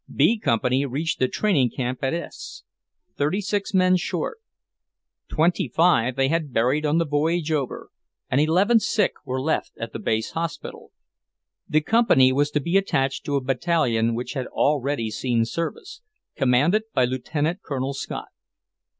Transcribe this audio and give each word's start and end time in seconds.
V 0.07 0.15
B 0.15 0.39
Company 0.39 0.83
reached 0.83 1.19
the 1.19 1.27
training 1.27 1.69
camp 1.69 1.99
at 2.03 2.11
S 2.11 2.63
thirty 3.17 3.39
six 3.39 3.71
men 3.71 3.95
short: 3.97 4.39
twenty 5.27 5.67
five 5.67 6.15
they 6.15 6.27
had 6.27 6.51
buried 6.51 6.87
on 6.87 6.97
the 6.97 7.05
voyage 7.05 7.51
over, 7.51 7.91
and 8.27 8.41
eleven 8.41 8.79
sick 8.79 9.11
were 9.27 9.39
left 9.39 9.73
at 9.77 9.93
the 9.93 9.99
base 9.99 10.31
hospital. 10.31 10.91
The 11.69 11.81
company 11.81 12.31
was 12.33 12.49
to 12.49 12.59
be 12.59 12.77
attached 12.77 13.25
to 13.27 13.35
a 13.35 13.41
battalion 13.43 14.15
which 14.15 14.33
had 14.33 14.47
already 14.47 15.11
seen 15.11 15.45
service, 15.45 16.01
commanded 16.35 16.81
by 16.95 17.05
Lieutenant 17.05 17.61
Colonel 17.61 17.93
Scott. 17.93 18.29